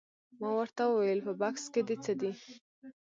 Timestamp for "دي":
2.19-2.31